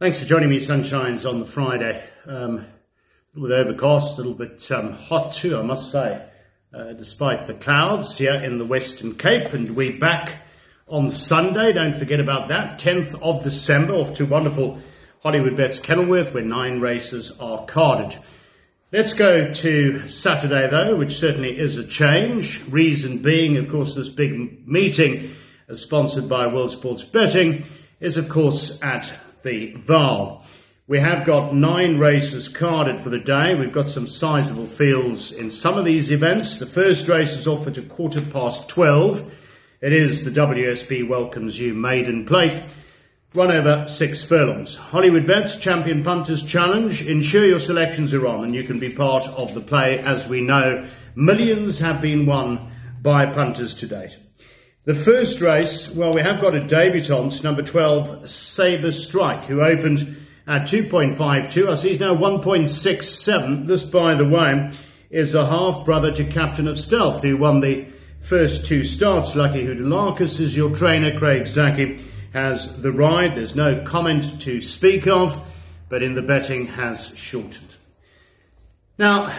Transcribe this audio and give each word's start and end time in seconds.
Thanks 0.00 0.18
for 0.18 0.24
joining 0.24 0.48
me, 0.48 0.56
Sunshines, 0.56 1.28
on 1.28 1.40
the 1.40 1.44
Friday. 1.44 2.02
Um, 2.26 2.64
a 3.36 3.38
little 3.38 3.50
bit 3.50 3.66
overcast, 3.66 4.14
a 4.14 4.22
little 4.22 4.32
bit 4.32 4.72
um, 4.72 4.94
hot 4.94 5.34
too, 5.34 5.58
I 5.58 5.60
must 5.60 5.90
say, 5.90 6.24
uh, 6.72 6.94
despite 6.94 7.46
the 7.46 7.52
clouds 7.52 8.16
here 8.16 8.32
in 8.32 8.56
the 8.56 8.64
Western 8.64 9.14
Cape. 9.14 9.52
And 9.52 9.76
we're 9.76 9.98
back 9.98 10.36
on 10.88 11.10
Sunday, 11.10 11.74
don't 11.74 11.94
forget 11.94 12.18
about 12.18 12.48
that, 12.48 12.80
10th 12.80 13.20
of 13.20 13.42
December, 13.42 13.92
off 13.92 14.14
to 14.14 14.24
wonderful 14.24 14.78
Hollywood 15.22 15.58
Bets 15.58 15.80
Kenilworth, 15.80 16.32
where 16.32 16.44
nine 16.44 16.80
races 16.80 17.38
are 17.38 17.66
carded. 17.66 18.18
Let's 18.92 19.12
go 19.12 19.52
to 19.52 20.08
Saturday, 20.08 20.66
though, 20.70 20.96
which 20.96 21.18
certainly 21.18 21.58
is 21.58 21.76
a 21.76 21.84
change. 21.84 22.64
Reason 22.70 23.18
being, 23.18 23.58
of 23.58 23.68
course, 23.68 23.96
this 23.96 24.08
big 24.08 24.66
meeting, 24.66 25.36
as 25.68 25.82
sponsored 25.82 26.26
by 26.26 26.46
World 26.46 26.70
Sports 26.70 27.02
Betting, 27.02 27.66
is, 28.00 28.16
of 28.16 28.30
course, 28.30 28.82
at 28.82 29.12
the 29.42 29.72
Vaal. 29.74 30.42
We 30.86 30.98
have 30.98 31.24
got 31.24 31.54
nine 31.54 31.98
races 31.98 32.48
carded 32.48 33.00
for 33.00 33.10
the 33.10 33.18
day. 33.20 33.54
We've 33.54 33.72
got 33.72 33.88
some 33.88 34.08
sizable 34.08 34.66
fields 34.66 35.30
in 35.30 35.50
some 35.50 35.78
of 35.78 35.84
these 35.84 36.10
events. 36.10 36.58
The 36.58 36.66
first 36.66 37.06
race 37.06 37.32
is 37.32 37.46
off 37.46 37.68
at 37.68 37.88
quarter 37.88 38.20
past 38.20 38.68
12. 38.68 39.32
It 39.80 39.92
is 39.92 40.24
the 40.24 40.32
WSB 40.32 41.08
Welcomes 41.08 41.58
You 41.58 41.74
Maiden 41.74 42.26
Plate. 42.26 42.60
Run 43.32 43.52
over 43.52 43.86
six 43.86 44.24
furlongs. 44.24 44.74
Hollywood 44.76 45.28
Bets 45.28 45.56
Champion 45.58 46.02
Punters 46.02 46.44
Challenge. 46.44 47.06
Ensure 47.06 47.44
your 47.44 47.60
selections 47.60 48.12
are 48.12 48.26
on 48.26 48.42
and 48.42 48.54
you 48.54 48.64
can 48.64 48.80
be 48.80 48.90
part 48.90 49.24
of 49.28 49.54
the 49.54 49.60
play. 49.60 50.00
As 50.00 50.26
we 50.26 50.40
know, 50.40 50.84
millions 51.14 51.78
have 51.78 52.00
been 52.00 52.26
won 52.26 52.72
by 53.00 53.26
punters 53.26 53.76
to 53.76 53.86
date. 53.86 54.18
The 54.84 54.94
first 54.94 55.42
race, 55.42 55.94
well, 55.94 56.14
we 56.14 56.22
have 56.22 56.40
got 56.40 56.54
a 56.54 56.66
debutant, 56.66 57.44
number 57.44 57.60
12, 57.60 58.30
Sabre 58.30 58.90
Strike, 58.92 59.44
who 59.44 59.60
opened 59.60 60.16
at 60.46 60.62
2.52. 60.62 61.68
I 61.68 61.74
see 61.74 61.90
he's 61.90 62.00
now 62.00 62.14
1.67. 62.14 63.66
This, 63.66 63.82
by 63.82 64.14
the 64.14 64.24
way, 64.24 64.70
is 65.10 65.34
a 65.34 65.44
half 65.44 65.84
brother 65.84 66.10
to 66.12 66.24
Captain 66.24 66.66
of 66.66 66.78
Stealth, 66.78 67.22
who 67.22 67.36
won 67.36 67.60
the 67.60 67.88
first 68.20 68.64
two 68.64 68.82
starts. 68.82 69.34
Lucky 69.34 69.66
Houdalakis 69.66 70.40
is 70.40 70.56
your 70.56 70.74
trainer. 70.74 71.18
Craig 71.18 71.42
Zackey 71.42 72.00
has 72.32 72.80
the 72.80 72.90
ride. 72.90 73.34
There's 73.34 73.54
no 73.54 73.82
comment 73.84 74.40
to 74.40 74.62
speak 74.62 75.06
of, 75.06 75.44
but 75.90 76.02
in 76.02 76.14
the 76.14 76.22
betting 76.22 76.68
has 76.68 77.12
shortened. 77.14 77.74
Now, 78.96 79.30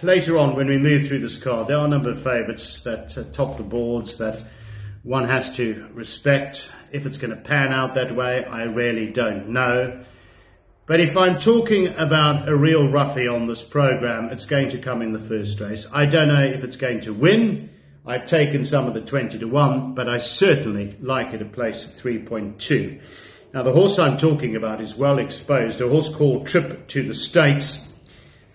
later 0.00 0.38
on, 0.38 0.54
when 0.54 0.68
we 0.68 0.78
move 0.78 1.08
through 1.08 1.20
this 1.20 1.38
card, 1.38 1.66
there 1.66 1.78
are 1.78 1.86
a 1.86 1.88
number 1.88 2.10
of 2.10 2.22
favourites 2.22 2.82
that 2.82 3.18
uh, 3.18 3.24
top 3.32 3.56
the 3.56 3.64
boards 3.64 4.18
that 4.18 4.44
one 5.06 5.24
has 5.24 5.54
to 5.54 5.86
respect. 5.94 6.68
If 6.90 7.06
it's 7.06 7.16
going 7.16 7.30
to 7.30 7.40
pan 7.40 7.72
out 7.72 7.94
that 7.94 8.10
way, 8.10 8.44
I 8.44 8.64
really 8.64 9.06
don't 9.06 9.50
know. 9.50 10.02
But 10.86 10.98
if 10.98 11.16
I'm 11.16 11.38
talking 11.38 11.94
about 11.94 12.48
a 12.48 12.56
real 12.56 12.88
roughie 12.90 13.28
on 13.28 13.46
this 13.46 13.62
program, 13.62 14.30
it's 14.30 14.46
going 14.46 14.70
to 14.70 14.78
come 14.78 15.02
in 15.02 15.12
the 15.12 15.20
first 15.20 15.60
race. 15.60 15.86
I 15.92 16.06
don't 16.06 16.26
know 16.26 16.42
if 16.42 16.64
it's 16.64 16.76
going 16.76 17.02
to 17.02 17.14
win. 17.14 17.70
I've 18.04 18.26
taken 18.26 18.64
some 18.64 18.88
of 18.88 18.94
the 18.94 19.00
20 19.00 19.38
to 19.38 19.46
1, 19.46 19.94
but 19.94 20.08
I 20.08 20.18
certainly 20.18 20.96
like 21.00 21.32
it 21.32 21.40
a 21.40 21.44
place 21.44 21.84
of 21.84 21.92
3.2. 21.92 23.00
Now, 23.54 23.62
the 23.62 23.72
horse 23.72 24.00
I'm 24.00 24.18
talking 24.18 24.56
about 24.56 24.80
is 24.80 24.96
well 24.96 25.18
exposed, 25.18 25.80
a 25.80 25.88
horse 25.88 26.12
called 26.12 26.48
Trip 26.48 26.88
to 26.88 27.02
the 27.04 27.14
States. 27.14 27.88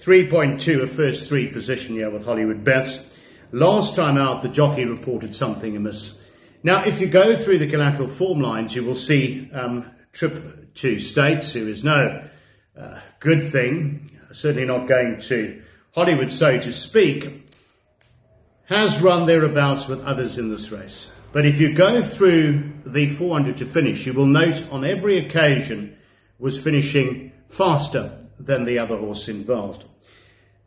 3.2, 0.01 0.83
a 0.83 0.87
first 0.87 1.29
three 1.29 1.47
position 1.47 1.95
here 1.95 2.09
with 2.09 2.25
Hollywood 2.25 2.65
Bets. 2.65 3.07
Last 3.53 3.95
time 3.95 4.17
out, 4.17 4.41
the 4.41 4.49
jockey 4.49 4.83
reported 4.83 5.33
something 5.33 5.77
amiss. 5.77 6.17
Now, 6.63 6.83
if 6.83 7.01
you 7.01 7.07
go 7.07 7.35
through 7.35 7.59
the 7.59 7.67
collateral 7.67 8.07
form 8.07 8.39
lines, 8.39 8.75
you 8.75 8.83
will 8.83 8.95
see 8.95 9.49
um, 9.51 9.89
Trip 10.11 10.73
to 10.75 10.99
States, 10.99 11.53
who 11.53 11.67
is 11.67 11.83
no 11.83 12.23
uh, 12.79 12.99
good 13.19 13.43
thing, 13.43 14.11
certainly 14.31 14.67
not 14.67 14.87
going 14.87 15.19
to 15.21 15.61
Hollywood, 15.93 16.31
so 16.31 16.59
to 16.59 16.71
speak, 16.71 17.49
has 18.65 19.01
run 19.01 19.25
thereabouts 19.25 19.87
with 19.87 20.03
others 20.05 20.37
in 20.37 20.49
this 20.49 20.71
race. 20.71 21.11
But 21.31 21.45
if 21.45 21.59
you 21.59 21.73
go 21.73 22.01
through 22.01 22.71
the 22.85 23.09
400 23.09 23.57
to 23.57 23.65
finish, 23.65 24.05
you 24.05 24.13
will 24.13 24.25
note 24.25 24.71
on 24.71 24.85
every 24.85 25.17
occasion 25.17 25.97
was 26.39 26.61
finishing 26.61 27.31
faster 27.49 28.17
than 28.39 28.65
the 28.65 28.79
other 28.79 28.97
horse 28.97 29.27
involved. 29.27 29.85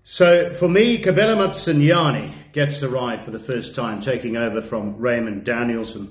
So 0.02 0.52
for 0.52 0.68
me, 0.68 0.98
Kabelo 0.98 1.36
Matsunyane 1.36 2.32
gets 2.54 2.80
the 2.80 2.88
ride 2.88 3.22
for 3.22 3.32
the 3.32 3.38
first 3.38 3.74
time, 3.74 4.00
taking 4.00 4.36
over 4.36 4.62
from 4.62 4.96
Raymond 4.96 5.44
Danielson. 5.44 6.10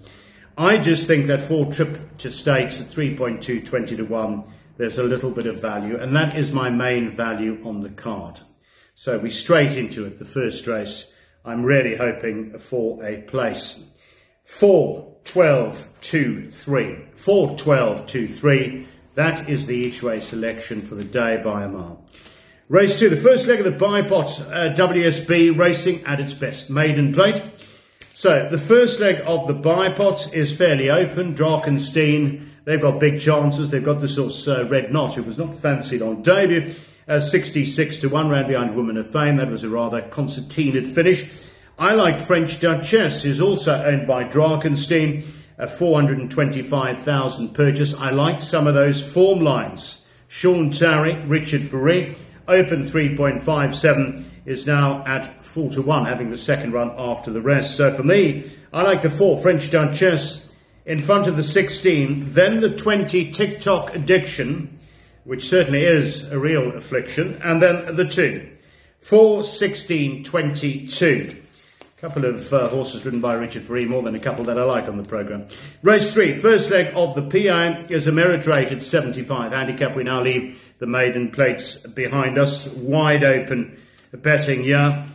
I 0.58 0.78
just 0.78 1.08
think 1.08 1.28
that 1.28 1.42
four 1.42 1.72
trip 1.72 2.18
to 2.18 2.32
States 2.32 2.80
at 2.80 2.88
3.2, 2.88 3.66
20 3.66 3.96
to 3.96 4.04
1, 4.04 4.44
there's 4.78 4.98
a 4.98 5.04
little 5.04 5.32
bit 5.32 5.48
of 5.48 5.62
value, 5.62 5.98
and 5.98 6.16
that 6.16 6.36
is 6.36 6.52
my 6.52 6.70
main 6.70 7.10
value 7.10 7.60
on 7.64 7.80
the 7.80 7.90
card. 7.90 8.42
So 8.94 9.18
we 9.18 9.30
straight 9.30 9.78
into 9.78 10.06
it, 10.06 10.20
the 10.20 10.26
first 10.26 10.68
race. 10.68 11.12
I'm 11.46 11.64
really 11.64 11.96
hoping 11.96 12.58
for 12.60 13.04
a 13.04 13.22
place. 13.22 13.86
4, 14.44 15.16
12, 15.24 15.90
2, 16.02 16.52
3. 16.52 17.06
4, 17.16 17.58
12, 17.58 18.06
2, 18.06 18.28
3. 18.28 18.88
That 19.16 19.50
is 19.50 19.66
the 19.66 19.76
each 19.76 20.04
way 20.04 20.20
selection 20.20 20.82
for 20.82 20.96
the 20.96 21.04
day 21.04 21.42
by 21.44 21.64
a 21.64 21.70
mile. 21.70 22.06
Race 22.74 22.98
two, 22.98 23.08
the 23.08 23.16
first 23.16 23.46
leg 23.46 23.60
of 23.60 23.66
the 23.66 23.86
Bipot 23.86 24.52
uh, 24.52 24.74
WSB 24.74 25.56
racing 25.56 26.04
at 26.06 26.20
its 26.20 26.34
best. 26.34 26.72
Maiden 26.72 27.14
plate. 27.14 27.40
So 28.16 28.50
the 28.50 28.58
first 28.58 29.00
leg 29.00 29.22
of 29.28 29.46
the 29.48 29.54
Bipot 29.54 30.34
is 30.34 30.58
fairly 30.58 30.90
open. 30.90 31.36
Drakenstein, 31.36 32.50
they've 32.66 32.82
got 32.82 33.00
big 33.00 33.20
chances. 33.20 33.70
They've 33.70 33.84
got 33.84 34.02
this 34.02 34.16
horse 34.16 34.48
uh, 34.48 34.66
Red 34.66 34.92
Knot, 34.92 35.14
who 35.14 35.22
was 35.22 35.38
not 35.38 35.54
fancied 35.54 36.02
on 36.02 36.24
debut. 36.24 36.74
Uh, 37.08 37.20
66 37.20 37.98
to 37.98 38.10
1 38.10 38.30
round 38.30 38.48
behind 38.48 38.76
Woman 38.76 38.98
of 38.98 39.12
Fame. 39.12 39.38
That 39.38 39.52
was 39.52 39.64
a 39.64 39.70
rather 39.70 40.02
concertinaed 40.02 40.96
finish. 40.96 41.32
I 41.78 41.94
like 41.94 42.20
French 42.20 42.60
Duchess, 42.60 43.22
who's 43.22 43.40
also 43.40 43.86
owned 43.86 44.08
by 44.08 44.24
Drakenstein, 44.24 45.24
a 45.60 45.68
425,000 45.68 47.54
purchase. 47.54 47.94
I 47.94 48.10
like 48.10 48.42
some 48.42 48.66
of 48.66 48.74
those 48.74 49.00
form 49.00 49.42
lines. 49.42 50.02
Sean 50.28 50.72
Tarry, 50.72 51.14
Richard 51.28 51.62
Fourie, 51.62 52.18
Open 52.48 52.84
3.57 52.84 54.26
is 54.46 54.68
now 54.68 55.04
at 55.06 55.44
4 55.44 55.72
to 55.72 55.82
1, 55.82 56.06
having 56.06 56.30
the 56.30 56.38
second 56.38 56.74
run 56.74 56.92
after 56.98 57.32
the 57.32 57.42
rest. 57.42 57.78
So 57.78 57.96
for 57.96 58.04
me, 58.04 58.52
I 58.74 58.82
like 58.82 59.02
the 59.02 59.10
4 59.10 59.42
French 59.42 59.72
Duchess 59.72 60.50
in 60.86 61.02
front 61.02 61.28
of 61.28 61.38
the 61.38 61.44
16, 61.44 62.34
then 62.34 62.60
the 62.60 62.76
20 62.76 63.32
TikTok 63.32 63.96
addiction, 63.96 64.80
which 65.24 65.48
certainly 65.48 65.84
is 65.84 66.30
a 66.32 66.40
real 66.40 66.76
affliction, 66.76 67.40
and 67.44 67.62
then 67.62 67.96
the 67.96 68.06
2 68.06 68.50
4 69.00 69.44
16 69.44 70.24
22 70.24 71.36
A 71.82 72.02
couple 72.02 72.26
of 72.26 72.54
uh, 72.54 72.70
horses 72.70 73.04
ridden 73.04 73.20
by 73.22 73.34
Richard 73.34 73.64
Fourie, 73.64 73.86
more 73.86 74.02
than 74.02 74.16
a 74.16 74.20
couple 74.20 74.46
that 74.46 74.58
I 74.58 74.64
like 74.64 74.88
on 74.88 74.98
the 74.98 75.04
programme. 75.04 75.48
Race 75.82 76.14
three, 76.14 76.38
first 76.38 76.72
leg 76.72 76.94
of 76.96 77.16
the 77.16 77.22
PI 77.22 77.86
is 77.90 78.08
a 78.08 78.12
merit 78.12 78.46
rated 78.48 78.82
75 78.82 79.52
handicap. 79.52 79.96
We 79.96 80.04
now 80.04 80.22
leave 80.22 80.60
the 80.84 80.88
maiden 80.88 81.32
plates 81.32 81.78
behind 81.78 82.38
us, 82.38 82.68
wide 82.68 83.24
open 83.24 83.82
betting, 84.12 84.66
yeah. 84.66 85.08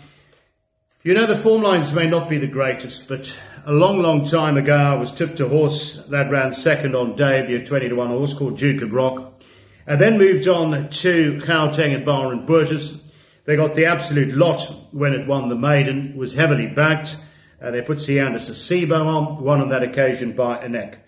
You 1.02 1.12
know, 1.12 1.26
the 1.26 1.36
form 1.36 1.60
lines 1.60 1.92
may 1.92 2.06
not 2.06 2.26
be 2.26 2.38
the 2.38 2.46
greatest, 2.46 3.06
but 3.06 3.38
a 3.66 3.72
long, 3.74 4.00
long 4.00 4.24
time 4.24 4.56
ago, 4.56 4.74
I 4.74 4.94
was 4.94 5.12
tipped 5.12 5.40
a 5.40 5.46
horse 5.46 6.02
that 6.06 6.30
ran 6.30 6.54
second 6.54 6.96
on 6.96 7.16
debut, 7.16 7.66
20 7.66 7.90
to 7.90 7.96
1, 7.96 8.06
a 8.06 8.10
horse 8.12 8.32
called 8.32 8.56
Duke 8.56 8.80
of 8.80 8.94
Rock. 8.94 9.42
I 9.86 9.96
then 9.96 10.16
moved 10.16 10.48
on 10.48 10.88
to 10.88 11.34
Gauteng 11.34 11.94
and 11.94 12.06
Bar 12.06 12.32
and 12.32 12.46
Burgess. 12.46 13.02
They 13.44 13.56
got 13.56 13.74
the 13.74 13.84
absolute 13.84 14.34
lot 14.34 14.62
when 14.92 15.12
it 15.12 15.26
won 15.26 15.50
the 15.50 15.54
maiden, 15.54 16.16
was 16.16 16.34
heavily 16.34 16.66
backed. 16.66 17.14
Uh, 17.60 17.72
they 17.72 17.82
put 17.82 17.98
Sianis 17.98 18.48
Asibo 18.48 19.04
on, 19.04 19.44
won 19.44 19.60
on 19.60 19.68
that 19.68 19.82
occasion 19.82 20.32
by 20.32 20.64
a 20.64 20.68
neck. 20.70 21.06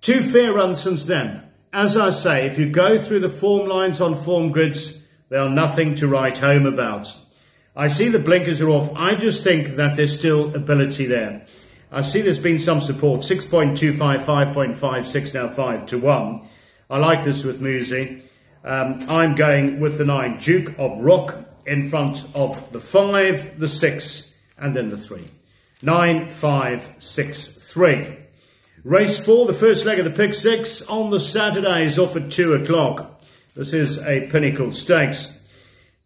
Two 0.00 0.20
fair 0.20 0.52
runs 0.52 0.80
since 0.80 1.04
then. 1.04 1.44
As 1.72 1.96
I 1.96 2.10
say, 2.10 2.46
if 2.46 2.58
you 2.58 2.68
go 2.68 2.98
through 2.98 3.20
the 3.20 3.28
form 3.28 3.68
lines 3.68 4.00
on 4.00 4.16
form 4.16 4.50
grids, 4.50 5.04
they 5.28 5.36
are 5.36 5.48
nothing 5.48 5.94
to 5.96 6.08
write 6.08 6.38
home 6.38 6.66
about. 6.66 7.14
I 7.76 7.86
see 7.86 8.08
the 8.08 8.18
blinkers 8.18 8.60
are 8.60 8.68
off. 8.68 8.90
I 8.96 9.14
just 9.14 9.44
think 9.44 9.76
that 9.76 9.96
there's 9.96 10.18
still 10.18 10.52
ability 10.56 11.06
there. 11.06 11.46
I 11.92 12.00
see 12.00 12.22
there's 12.22 12.40
been 12.40 12.58
some 12.58 12.80
support. 12.80 13.20
6.25, 13.20 13.96
5.56, 13.96 15.34
now 15.34 15.48
5 15.48 15.86
to 15.86 15.98
1. 15.98 16.48
I 16.90 16.98
like 16.98 17.24
this 17.24 17.44
with 17.44 17.60
Muzi. 17.60 18.22
Um, 18.64 19.06
I'm 19.08 19.36
going 19.36 19.78
with 19.78 19.96
the 19.96 20.04
9, 20.04 20.38
Duke 20.38 20.74
of 20.76 20.98
Rock 20.98 21.38
in 21.66 21.88
front 21.88 22.26
of 22.34 22.72
the 22.72 22.80
5, 22.80 23.60
the 23.60 23.68
6, 23.68 24.34
and 24.58 24.74
then 24.74 24.90
the 24.90 24.96
3. 24.96 25.24
9, 25.82 26.28
5, 26.28 26.94
6, 26.98 27.48
3. 27.48 28.16
Race 28.82 29.22
4, 29.22 29.46
the 29.46 29.52
first 29.52 29.84
leg 29.84 29.98
of 29.98 30.06
the 30.06 30.10
pick 30.10 30.32
6 30.32 30.88
on 30.88 31.10
the 31.10 31.20
Saturday 31.20 31.84
is 31.84 31.98
off 31.98 32.16
at 32.16 32.30
2 32.30 32.54
o'clock. 32.54 33.20
This 33.54 33.74
is 33.74 33.98
a 33.98 34.26
Pinnacle 34.28 34.72
Stakes. 34.72 35.38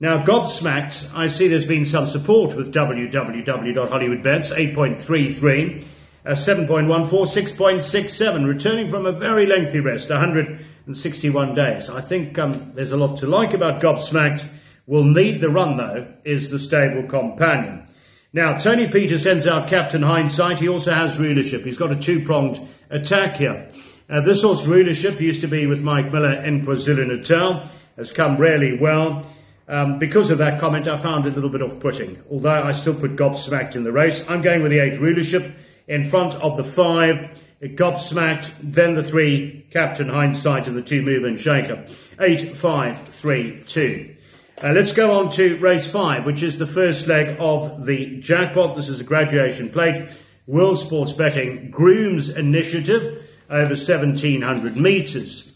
Now, 0.01 0.25
gobsmacked, 0.25 1.15
I 1.15 1.29
see 1.29 1.47
there's 1.47 1.65
been 1.65 1.87
some 1.87 2.09
support 2.09 2.57
with 2.57 2.75
www.hollywoodbets, 2.75 4.75
8.33, 4.75 5.85
uh, 6.27 6.31
7.14, 6.31 7.07
6.67, 7.07 8.49
returning 8.49 8.91
from 8.91 9.07
a 9.07 9.13
very 9.13 9.47
lengthy 9.47 9.79
rest, 9.79 10.11
161 10.11 11.55
days. 11.55 11.89
I 11.89 12.01
think 12.01 12.37
um, 12.41 12.73
there's 12.75 12.91
a 12.91 12.97
lot 12.97 13.19
to 13.19 13.29
like 13.29 13.55
about 13.55 13.81
Gobsmacked. 13.81 14.45
Will 14.89 15.05
need 15.05 15.41
the 15.41 15.49
run 15.49 15.77
though, 15.77 16.09
is 16.25 16.51
the 16.51 16.59
stable 16.59 17.05
companion. 17.05 17.87
Now, 18.35 18.59
Tony 18.59 18.89
Peter 18.89 19.17
sends 19.17 19.47
out 19.47 19.69
Captain 19.69 20.03
Hindsight. 20.03 20.59
He 20.59 20.69
also 20.69 20.93
has 20.93 21.17
rulership. 21.17 21.63
He's 21.63 21.79
got 21.79 21.93
a 21.93 21.97
two-pronged 21.97 22.61
attack 22.91 23.37
here. 23.37 23.69
Uh, 24.11 24.23
this 24.23 24.43
horse 24.43 24.67
rulership 24.67 25.21
used 25.21 25.43
to 25.43 25.47
be 25.47 25.69
with 25.69 25.83
Mike 25.83 26.13
Miller 26.13 26.43
in 26.43 26.67
KwaZulu-Natal. 26.67 27.65
Has 27.97 28.13
come 28.13 28.37
really 28.37 28.77
well. 28.77 29.25
Um, 29.69 30.01
because 30.01 30.33
of 30.33 30.39
that 30.39 30.59
comment, 30.59 30.89
I 30.89 30.97
found 30.97 31.27
it 31.27 31.31
a 31.31 31.35
little 31.37 31.49
bit 31.49 31.63
off-putting. 31.63 32.25
Although 32.29 32.65
I 32.65 32.73
still 32.73 32.97
put 32.97 33.15
Gobsmacked 33.15 33.77
in 33.77 33.85
the 33.85 33.93
race, 33.93 34.29
I'm 34.29 34.43
going 34.43 34.63
with 34.63 34.73
the 34.73 34.81
eight 34.81 34.99
rulership 34.99 35.55
in 35.87 36.11
front 36.11 36.35
of 36.35 36.57
the 36.57 36.65
five. 36.65 37.41
Gobsmacked, 37.63 38.53
then 38.61 38.97
the 38.97 39.05
three, 39.05 39.65
Captain 39.71 40.09
Hindsight 40.09 40.67
and 40.67 40.77
the 40.77 40.83
two 40.83 41.03
move 41.03 41.23
and 41.23 41.39
shaker. 41.39 41.87
Eight, 42.19 42.57
five, 42.57 43.01
three, 43.11 43.63
two. 43.65 44.14
Uh, 44.63 44.73
let's 44.73 44.93
go 44.93 45.19
on 45.19 45.31
to 45.33 45.57
race 45.59 45.91
five, 45.91 46.25
which 46.25 46.43
is 46.43 46.59
the 46.59 46.67
first 46.67 47.09
leg 47.09 47.37
of 47.41 47.87
the 47.87 48.21
jackpot. 48.21 48.77
This 48.77 48.89
is 48.89 49.01
a 49.01 49.05
graduation 49.05 49.69
plate. 49.69 50.09
World 50.47 50.79
Sports 50.79 51.13
Betting 51.13 51.71
Grooms 51.71 52.31
Initiative 52.31 53.27
over 53.51 53.75
1700 53.75 54.77
metres. 54.77 55.53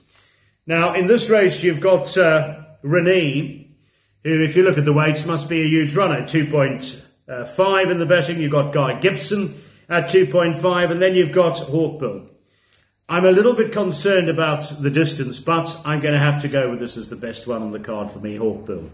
Now, 0.67 0.95
in 0.95 1.07
this 1.07 1.31
race, 1.31 1.63
you've 1.63 1.81
got 1.81 2.17
uh, 2.19 2.61
Renee, 2.83 3.71
who, 4.25 4.43
if 4.43 4.57
you 4.57 4.65
look 4.65 4.79
at 4.79 4.85
the 4.85 4.93
weights, 4.93 5.25
must 5.25 5.49
be 5.49 5.63
a 5.63 5.69
huge 5.69 5.95
runner. 5.95 6.23
2.5 6.23 7.91
in 7.91 7.99
the 7.99 8.07
betting. 8.07 8.41
You've 8.41 8.51
got 8.51 8.75
Guy 8.75 8.99
Gibson 8.99 9.63
at 9.89 10.11
2.5, 10.11 10.91
and 10.91 11.01
then 11.01 11.15
you've 11.15 11.33
got 11.33 11.57
Hawkbill. 11.57 12.31
I'm 13.11 13.25
a 13.25 13.31
little 13.31 13.55
bit 13.55 13.73
concerned 13.73 14.29
about 14.29 14.83
the 14.83 14.91
distance, 14.91 15.41
but 15.41 15.81
I'm 15.87 16.01
going 16.01 16.13
to 16.13 16.21
have 16.21 16.43
to 16.43 16.49
go 16.49 16.69
with 16.69 16.79
this 16.79 16.99
as 16.99 17.09
the 17.09 17.17
best 17.17 17.47
one 17.47 17.63
on 17.63 17.73
the 17.73 17.79
card 17.79 18.11
for 18.11 18.19
me, 18.19 18.37
Hawkbill. 18.37 18.91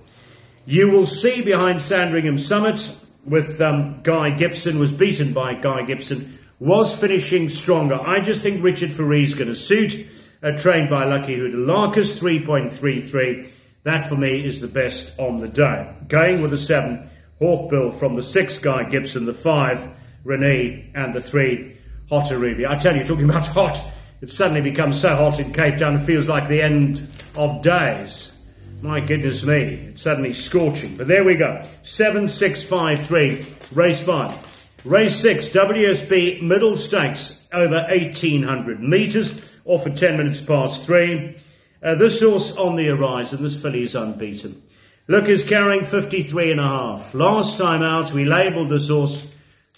You 0.66 0.88
will 0.88 1.04
see 1.04 1.42
behind 1.42 1.82
Sandringham 1.82 2.38
Summit 2.38 2.96
with 3.24 3.60
um, 3.60 4.02
Guy 4.04 4.30
Gibson, 4.30 4.78
was 4.78 4.92
beaten 4.92 5.32
by 5.32 5.54
Guy 5.54 5.82
Gibson, 5.82 6.38
was 6.60 6.94
finishing 6.94 7.48
stronger. 7.48 7.96
I 7.96 8.20
just 8.20 8.40
think 8.40 8.62
Richard 8.62 8.90
is 8.90 9.34
going 9.34 9.48
to 9.48 9.54
suit, 9.56 10.06
uh, 10.44 10.52
trained 10.52 10.90
by 10.90 11.06
Lucky 11.06 11.36
Houdalakis, 11.36 12.20
3.33. 12.20 13.50
That 13.82 14.08
for 14.08 14.14
me 14.14 14.44
is 14.44 14.60
the 14.60 14.68
best 14.68 15.18
on 15.18 15.40
the 15.40 15.48
day. 15.48 15.92
Going 16.06 16.40
with 16.40 16.52
the 16.52 16.58
7, 16.58 17.10
Hawkbill 17.40 17.98
from 17.98 18.14
the 18.14 18.22
6, 18.22 18.58
Guy 18.58 18.84
Gibson, 18.84 19.24
the 19.24 19.34
5, 19.34 19.88
Renee, 20.22 20.92
and 20.94 21.12
the 21.12 21.20
3, 21.20 21.76
Hotaruby. 22.12 22.64
I 22.64 22.76
tell 22.76 22.96
you, 22.96 23.02
talking 23.02 23.28
about 23.28 23.46
hot, 23.48 23.84
it's 24.24 24.38
suddenly 24.38 24.62
becomes 24.62 24.98
so 24.98 25.14
hot 25.14 25.38
in 25.38 25.52
Cape 25.52 25.76
Town, 25.76 25.96
it 25.96 26.06
feels 26.06 26.30
like 26.30 26.48
the 26.48 26.62
end 26.62 27.06
of 27.36 27.60
days. 27.60 28.34
My 28.80 28.98
goodness 28.98 29.44
me, 29.44 29.90
it's 29.90 30.00
suddenly 30.00 30.32
scorching. 30.32 30.96
But 30.96 31.08
there 31.08 31.24
we 31.24 31.34
go. 31.34 31.62
7653, 31.82 33.46
race 33.74 34.00
5. 34.00 34.66
Race 34.86 35.20
6, 35.20 35.48
WSB 35.50 36.40
Middle 36.40 36.74
Stakes, 36.74 37.42
over 37.52 37.86
1800 37.90 38.82
metres, 38.82 39.38
off 39.66 39.86
at 39.86 39.98
10 39.98 40.16
minutes 40.16 40.40
past 40.40 40.86
3. 40.86 41.36
Uh, 41.82 41.94
this 41.96 42.22
horse 42.22 42.56
on 42.56 42.76
the 42.76 42.86
horizon, 42.86 43.42
this 43.42 43.60
filly 43.60 43.82
is 43.82 43.94
unbeaten. 43.94 44.62
Look 45.06 45.28
is 45.28 45.44
carrying 45.44 45.84
53 45.84 46.52
and 46.52 46.60
a 46.60 46.62
half. 46.62 47.12
Last 47.12 47.58
time 47.58 47.82
out, 47.82 48.10
we 48.12 48.24
labelled 48.24 48.70
this 48.70 48.88
horse. 48.88 49.30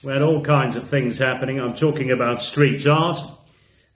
We 0.05 0.13
had 0.13 0.23
all 0.23 0.41
kinds 0.41 0.77
of 0.77 0.89
things 0.89 1.19
happening. 1.19 1.61
I'm 1.61 1.75
talking 1.75 2.13
about 2.13 2.43
street 2.43 2.87
art. 2.87 3.19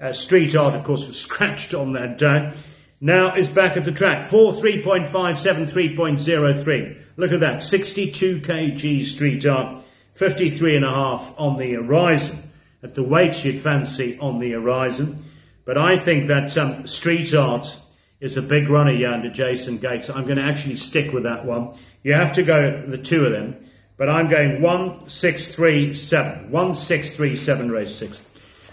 Uh, 0.01 0.13
street 0.13 0.57
art, 0.57 0.75
of 0.75 0.85
course, 0.85 1.07
was 1.07 1.21
scratched 1.21 1.75
on 1.75 1.93
that 1.93 2.19
day. 2.19 2.53
Now 3.01 3.35
is 3.35 3.49
back 3.49 3.77
at 3.77 3.85
the 3.85 3.93
track. 3.93 4.25
4, 4.25 4.55
3.57, 4.55 5.11
3.03. 5.11 7.03
Look 7.17 7.33
at 7.33 7.41
that. 7.41 7.63
62 7.63 8.41
kg 8.41 9.05
street 9.05 9.47
art. 9.47 9.85
53 10.15 10.77
and 10.77 10.85
a 10.85 10.91
half 10.91 11.35
on 11.39 11.59
the 11.59 11.73
horizon. 11.73 12.51
At 12.83 12.95
the 12.95 13.03
weights 13.03 13.45
you'd 13.45 13.61
fancy 13.61 14.19
on 14.19 14.39
the 14.39 14.53
horizon. 14.53 15.25
But 15.65 15.79
I 15.79 15.97
think 15.97 16.27
that 16.27 16.57
um, 16.59 16.87
street 16.87 17.35
art 17.35 17.79
is 18.21 18.37
a 18.37 18.43
big 18.43 18.69
runner 18.69 19.07
under 19.07 19.31
Jason 19.31 19.79
Gates. 19.79 20.11
I'm 20.11 20.25
going 20.25 20.37
to 20.37 20.43
actually 20.43 20.77
stick 20.77 21.13
with 21.13 21.23
that 21.25 21.47
one. 21.47 21.75
You 22.03 22.13
have 22.15 22.35
to 22.35 22.43
go 22.43 22.85
the 22.87 22.99
two 22.99 23.25
of 23.25 23.33
them. 23.33 23.57
But 23.97 24.09
I'm 24.09 24.29
going 24.29 24.63
1637. 24.63 26.51
1637 26.51 27.71
race 27.71 27.95
6. 27.95 28.27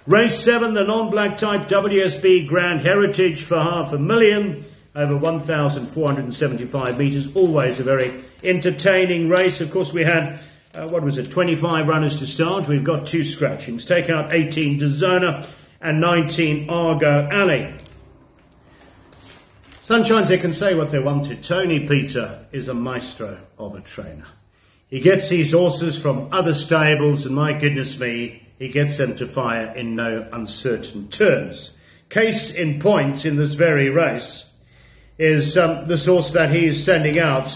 Race 0.07 0.41
7, 0.41 0.73
the 0.73 0.85
non-black 0.85 1.37
type 1.37 1.67
WSB 1.67 2.47
Grand 2.47 2.79
Heritage 2.79 3.41
for 3.41 3.59
half 3.59 3.91
a 3.91 3.99
million 3.99 4.63
over 4.95 5.17
1,475 5.17 6.97
metres. 6.97 7.35
Always 7.35 7.81
a 7.81 7.83
very 7.83 8.23
entertaining 8.41 9.27
race. 9.27 9.59
Of 9.59 9.69
course, 9.69 9.91
we 9.91 10.05
had, 10.05 10.39
uh, 10.73 10.87
what 10.87 11.03
was 11.03 11.17
it, 11.17 11.29
25 11.29 11.89
runners 11.89 12.15
to 12.19 12.25
start. 12.25 12.69
We've 12.69 12.85
got 12.85 13.05
two 13.05 13.25
scratchings. 13.25 13.83
Take 13.83 14.09
out 14.09 14.33
18 14.33 14.79
Dezona 14.79 15.45
and 15.81 15.99
19 15.99 16.69
Argo 16.69 17.27
Alley. 17.29 17.75
Sunshines, 19.83 20.27
they 20.27 20.37
can 20.37 20.53
say 20.53 20.73
what 20.73 20.89
they 20.89 20.99
want 20.99 21.25
to. 21.25 21.35
Tony 21.35 21.85
Peter 21.85 22.45
is 22.53 22.69
a 22.69 22.73
maestro 22.73 23.39
of 23.57 23.75
a 23.75 23.81
trainer. 23.81 24.23
He 24.87 25.01
gets 25.01 25.27
these 25.27 25.51
horses 25.51 25.99
from 25.99 26.29
other 26.31 26.53
stables, 26.53 27.25
and 27.25 27.35
my 27.35 27.51
goodness 27.51 27.99
me, 27.99 28.46
he 28.59 28.69
gets 28.69 28.97
them 28.97 29.15
to 29.17 29.27
fire 29.27 29.73
in 29.75 29.95
no 29.95 30.27
uncertain 30.31 31.07
terms. 31.09 31.71
Case 32.09 32.51
in 32.51 32.79
point 32.79 33.25
in 33.25 33.35
this 33.35 33.53
very 33.53 33.89
race 33.89 34.51
is 35.17 35.57
um, 35.57 35.87
the 35.87 35.97
source 35.97 36.31
that 36.31 36.51
he 36.51 36.67
is 36.67 36.83
sending 36.83 37.19
out, 37.19 37.49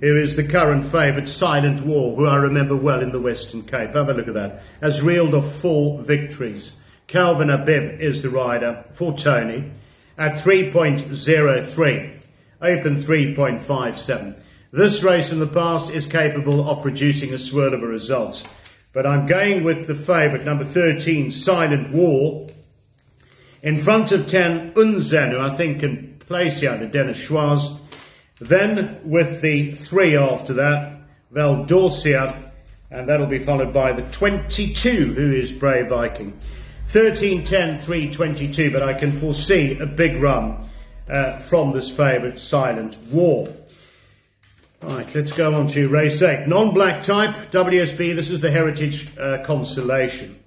who 0.00 0.16
is 0.16 0.36
the 0.36 0.46
current 0.46 0.84
favourite, 0.84 1.28
Silent 1.28 1.82
War, 1.82 2.16
who 2.16 2.26
I 2.26 2.36
remember 2.36 2.76
well 2.76 3.02
in 3.02 3.12
the 3.12 3.20
Western 3.20 3.62
Cape. 3.62 3.94
Have 3.94 4.08
a 4.08 4.14
look 4.14 4.28
at 4.28 4.34
that. 4.34 4.62
Has 4.80 5.02
reeled 5.02 5.34
off 5.34 5.54
four 5.56 6.02
victories. 6.02 6.76
Calvin 7.06 7.48
Habib 7.48 8.00
is 8.00 8.22
the 8.22 8.30
rider 8.30 8.84
for 8.94 9.16
Tony 9.16 9.70
at 10.16 10.34
3.03, 10.34 12.20
open 12.60 12.96
3.57. 12.96 14.34
This 14.72 15.02
race 15.02 15.30
in 15.30 15.38
the 15.38 15.46
past 15.46 15.90
is 15.90 16.06
capable 16.06 16.68
of 16.68 16.82
producing 16.82 17.34
a 17.34 17.38
swirl 17.38 17.74
of 17.74 17.82
a 17.82 17.86
result. 17.86 18.46
But 18.92 19.06
I'm 19.06 19.26
going 19.26 19.64
with 19.64 19.86
the 19.86 19.94
favourite, 19.94 20.44
number 20.44 20.64
13, 20.64 21.30
Silent 21.30 21.92
War. 21.92 22.46
In 23.62 23.80
front 23.80 24.12
of 24.12 24.28
10, 24.28 24.74
Unzen, 24.74 25.30
who 25.30 25.40
I 25.40 25.50
think 25.50 25.80
can 25.80 26.18
place 26.26 26.60
here 26.60 26.72
under 26.72 26.86
Dennis 26.86 27.16
Schwarz. 27.16 27.74
Then 28.40 29.00
with 29.04 29.40
the 29.40 29.72
three 29.72 30.16
after 30.16 30.54
that, 30.54 31.00
Valdorcia, 31.32 32.50
and 32.90 33.08
that'll 33.08 33.26
be 33.26 33.38
followed 33.38 33.72
by 33.72 33.92
the 33.92 34.02
22, 34.02 35.14
who 35.14 35.32
is 35.32 35.52
Brave 35.52 35.88
Viking. 35.88 36.38
13, 36.88 37.44
10, 37.44 37.78
3, 37.78 38.10
22, 38.10 38.70
but 38.70 38.82
I 38.82 38.92
can 38.92 39.12
foresee 39.12 39.78
a 39.78 39.86
big 39.86 40.20
run 40.20 40.68
uh, 41.08 41.38
from 41.38 41.72
this 41.72 41.88
favourite, 41.88 42.38
Silent 42.38 42.98
War. 43.10 43.48
Right, 44.82 45.14
let's 45.14 45.30
go 45.30 45.54
on 45.54 45.68
to 45.68 45.88
race 45.88 46.20
8. 46.20 46.48
Non-black 46.48 47.04
type, 47.04 47.52
WSB, 47.52 48.16
this 48.16 48.30
is 48.30 48.40
the 48.40 48.50
Heritage 48.50 49.16
uh, 49.16 49.38
Constellation. 49.44 50.42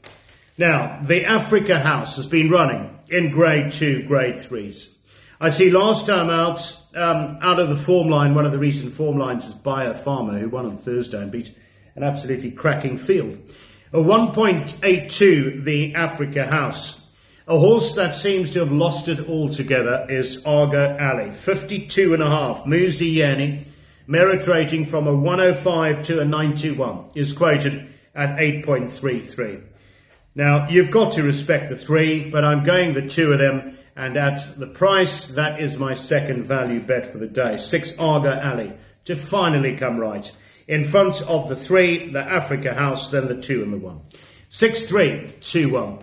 Now, 0.58 1.00
the 1.02 1.24
Africa 1.24 1.80
House 1.80 2.18
has 2.18 2.26
been 2.26 2.50
running 2.50 3.00
in 3.08 3.32
grade 3.32 3.72
2, 3.72 4.04
grade 4.04 4.36
3s. 4.36 4.94
I 5.40 5.48
see 5.48 5.72
last 5.72 6.06
time 6.06 6.30
out, 6.30 6.60
um, 6.94 7.38
out 7.42 7.62
of 7.62 7.70
the 7.70 7.78
form 7.78 8.10
line, 8.10 8.36
one 8.36 8.46
of 8.46 8.52
the 8.52 8.60
recent 8.60 8.92
form 8.92 9.18
lines 9.18 9.46
is 9.46 9.54
Bayer 9.54 9.94
Farmer, 9.94 10.38
who 10.38 10.50
won 10.50 10.66
on 10.66 10.76
Thursday 10.76 11.22
and 11.22 11.32
beat 11.32 11.56
an 11.96 12.04
absolutely 12.04 12.52
cracking 12.52 12.98
field. 12.98 13.38
A 13.94 14.00
1.82, 14.00 15.64
the 15.64 15.96
Africa 15.96 16.46
House. 16.46 17.10
A 17.48 17.58
horse 17.58 17.96
that 17.96 18.14
seems 18.14 18.52
to 18.52 18.60
have 18.60 18.72
lost 18.74 19.08
it 19.08 19.30
altogether 19.30 20.06
is 20.10 20.44
Argo 20.44 20.98
Alley. 20.98 21.32
52 21.32 22.14
and 22.14 22.22
a 22.22 22.28
half. 22.28 22.66
Muzi 22.66 23.14
Yeni 23.14 23.68
merit 24.08 24.48
rating 24.48 24.86
from 24.86 25.08
a 25.08 25.16
105 25.16 26.06
to 26.08 26.20
a 26.20 26.26
91 26.26 27.06
is 27.16 27.34
quoted 27.34 27.88
at 28.14 28.38
8.33. 28.38 29.64
Now, 30.36 30.68
you've 30.70 30.92
got 30.92 31.14
to 31.14 31.24
respect 31.24 31.70
the 31.70 31.78
three, 31.78 32.30
but 32.30 32.44
I'm 32.44 32.64
going 32.64 32.94
the 32.94 33.08
two 33.08 33.32
of 33.32 33.40
them, 33.40 33.78
and 33.96 34.18
at 34.18 34.60
the 34.60 34.68
price, 34.68 35.28
that 35.30 35.62
is 35.62 35.78
my 35.78 35.94
second 35.94 36.44
value 36.44 36.82
bet 36.82 37.12
for 37.12 37.18
the 37.18 37.28
day. 37.28 37.58
Six 37.58 37.98
Argo 37.98 38.32
Alley 38.32 38.74
to 39.06 39.16
finally 39.16 39.78
come 39.78 39.98
right. 39.98 40.30
In 40.68 40.84
front 40.84 41.22
of 41.22 41.48
the 41.48 41.56
three, 41.56 42.12
the 42.12 42.20
Africa 42.20 42.74
House, 42.74 43.12
then 43.12 43.28
the 43.28 43.42
two 43.42 43.64
and 43.64 43.72
the 43.72 43.78
one. 43.78 44.02
Six, 44.50 44.86
three, 44.86 45.34
two, 45.40 45.74
one. 45.74 46.00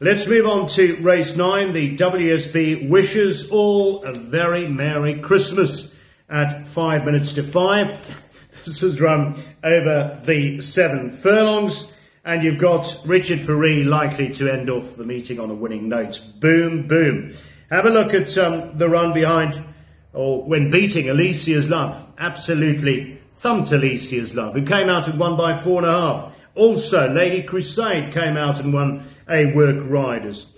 Let's 0.00 0.26
move 0.26 0.46
on 0.46 0.66
to 0.70 0.96
race 0.96 1.36
nine. 1.36 1.72
The 1.72 1.96
WSB 1.96 2.88
wishes 2.88 3.50
all 3.50 4.02
a 4.02 4.14
very 4.14 4.66
Merry 4.66 5.20
Christmas 5.20 5.94
at 6.30 6.66
five 6.68 7.04
minutes 7.04 7.32
to 7.32 7.42
five. 7.42 7.98
This 8.64 8.82
is 8.82 9.00
run 9.00 9.42
over 9.64 10.20
the 10.26 10.60
seven 10.60 11.08
furlongs. 11.08 11.94
And 12.26 12.42
you've 12.42 12.58
got 12.58 13.00
Richard 13.06 13.40
Fourie 13.40 13.84
likely 13.84 14.28
to 14.34 14.48
end 14.48 14.68
off 14.68 14.96
the 14.96 15.06
meeting 15.06 15.40
on 15.40 15.50
a 15.50 15.54
winning 15.54 15.88
note. 15.88 16.22
Boom, 16.38 16.86
boom. 16.86 17.32
Have 17.70 17.86
a 17.86 17.90
look 17.90 18.12
at 18.12 18.36
um, 18.36 18.76
the 18.76 18.88
run 18.88 19.14
behind, 19.14 19.64
or 20.12 20.42
when 20.44 20.70
beating 20.70 21.08
Alicia's 21.08 21.70
Love. 21.70 22.06
Absolutely 22.18 23.18
thumped 23.32 23.72
Alicia's 23.72 24.34
Love, 24.34 24.52
who 24.52 24.62
came 24.62 24.90
out 24.90 25.08
and 25.08 25.18
won 25.18 25.38
by 25.38 25.56
four 25.56 25.82
and 25.82 25.90
a 25.90 25.98
half. 25.98 26.34
Also, 26.54 27.08
Lady 27.10 27.42
Crusade 27.42 28.12
came 28.12 28.36
out 28.36 28.60
and 28.60 28.74
won 28.74 29.08
a 29.26 29.46
Work 29.54 29.78
Riders. 29.88 30.52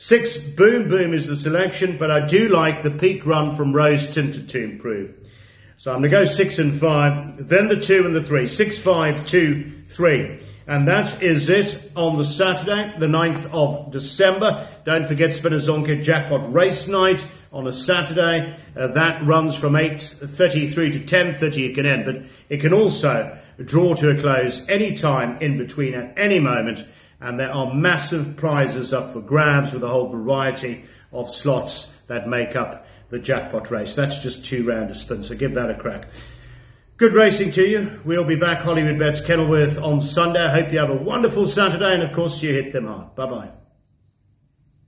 Six, 0.00 0.38
Boom 0.38 0.88
Boom 0.88 1.12
is 1.12 1.26
the 1.26 1.36
selection, 1.36 1.98
but 1.98 2.10
I 2.10 2.24
do 2.24 2.48
like 2.48 2.84
the 2.84 2.90
peak 2.90 3.26
run 3.26 3.56
from 3.56 3.72
Rose 3.72 4.08
Tinted 4.08 4.48
to 4.50 4.62
improve. 4.62 5.12
So 5.76 5.92
I'm 5.92 5.98
going 5.98 6.10
to 6.10 6.16
go 6.16 6.24
six 6.24 6.60
and 6.60 6.80
five, 6.80 7.48
then 7.48 7.66
the 7.66 7.80
two 7.80 8.06
and 8.06 8.14
the 8.14 8.22
three. 8.22 8.46
Six, 8.46 8.78
five, 8.78 9.26
two, 9.26 9.72
three. 9.88 10.38
And 10.68 10.86
that 10.86 11.20
is 11.20 11.48
it 11.48 11.90
on 11.96 12.16
the 12.16 12.24
Saturday, 12.24 12.94
the 12.98 13.06
9th 13.06 13.50
of 13.52 13.90
December. 13.90 14.68
Don't 14.84 15.06
forget 15.06 15.34
Spina 15.34 15.56
Zonke 15.56 16.00
Jackpot 16.02 16.52
Race 16.52 16.86
Night 16.86 17.26
on 17.52 17.66
a 17.66 17.72
Saturday. 17.72 18.54
Uh, 18.76 18.88
that 18.88 19.24
runs 19.26 19.56
from 19.56 19.72
8.30 19.72 20.72
through 20.72 20.92
to 20.92 21.00
10.30 21.00 21.70
it 21.70 21.74
can 21.74 21.86
end, 21.86 22.04
but 22.04 22.22
it 22.48 22.60
can 22.60 22.72
also 22.72 23.36
draw 23.64 23.94
to 23.94 24.10
a 24.10 24.20
close 24.20 24.68
any 24.68 24.94
time 24.94 25.38
in 25.40 25.58
between 25.58 25.94
at 25.94 26.16
any 26.16 26.38
moment. 26.38 26.84
And 27.20 27.38
there 27.38 27.52
are 27.52 27.74
massive 27.74 28.36
prizes 28.36 28.92
up 28.92 29.12
for 29.12 29.20
grabs 29.20 29.72
with 29.72 29.82
a 29.82 29.88
whole 29.88 30.08
variety 30.08 30.84
of 31.12 31.30
slots 31.30 31.92
that 32.06 32.28
make 32.28 32.54
up 32.54 32.86
the 33.10 33.18
jackpot 33.18 33.70
race. 33.70 33.94
That's 33.94 34.18
just 34.18 34.44
two 34.44 34.66
round 34.66 34.90
of 34.90 34.96
spin, 34.96 35.22
so 35.22 35.34
give 35.34 35.54
that 35.54 35.70
a 35.70 35.74
crack. 35.74 36.06
Good 36.96 37.12
racing 37.12 37.52
to 37.52 37.64
you. 37.64 38.00
We'll 38.04 38.24
be 38.24 38.34
back, 38.34 38.58
Hollywood 38.58 38.98
Bets 38.98 39.20
Kenilworth, 39.20 39.80
on 39.80 40.00
Sunday. 40.00 40.48
Hope 40.48 40.72
you 40.72 40.80
have 40.80 40.90
a 40.90 40.96
wonderful 40.96 41.46
Saturday 41.46 41.94
and, 41.94 42.02
of 42.02 42.12
course, 42.12 42.42
you 42.42 42.52
hit 42.52 42.72
them 42.72 42.86
hard. 42.86 43.14
Bye 43.14 43.26
bye. 43.26 43.57